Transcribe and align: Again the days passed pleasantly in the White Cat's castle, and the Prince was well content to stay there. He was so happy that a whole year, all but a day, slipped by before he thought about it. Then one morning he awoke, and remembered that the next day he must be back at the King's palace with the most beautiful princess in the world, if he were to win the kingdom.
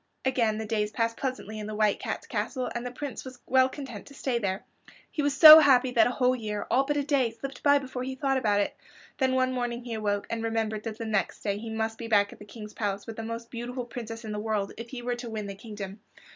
Again 0.25 0.57
the 0.57 0.65
days 0.65 0.89
passed 0.89 1.15
pleasantly 1.15 1.59
in 1.59 1.67
the 1.67 1.75
White 1.75 1.99
Cat's 1.99 2.25
castle, 2.25 2.71
and 2.73 2.83
the 2.83 2.89
Prince 2.91 3.23
was 3.23 3.37
well 3.45 3.69
content 3.69 4.07
to 4.07 4.15
stay 4.15 4.39
there. 4.39 4.65
He 5.11 5.21
was 5.21 5.37
so 5.37 5.59
happy 5.59 5.91
that 5.91 6.07
a 6.07 6.17
whole 6.19 6.35
year, 6.35 6.65
all 6.71 6.85
but 6.87 6.97
a 6.97 7.03
day, 7.03 7.29
slipped 7.29 7.61
by 7.61 7.77
before 7.77 8.01
he 8.01 8.15
thought 8.15 8.39
about 8.39 8.61
it. 8.61 8.75
Then 9.19 9.35
one 9.35 9.53
morning 9.53 9.83
he 9.83 9.93
awoke, 9.93 10.25
and 10.31 10.43
remembered 10.43 10.85
that 10.85 10.97
the 10.97 11.05
next 11.05 11.41
day 11.41 11.59
he 11.59 11.69
must 11.69 11.99
be 11.99 12.07
back 12.07 12.33
at 12.33 12.39
the 12.39 12.45
King's 12.45 12.73
palace 12.73 13.05
with 13.05 13.15
the 13.15 13.21
most 13.21 13.51
beautiful 13.51 13.85
princess 13.85 14.25
in 14.25 14.31
the 14.31 14.39
world, 14.39 14.73
if 14.75 14.89
he 14.89 15.03
were 15.03 15.13
to 15.17 15.29
win 15.29 15.45
the 15.45 15.53
kingdom. 15.53 15.99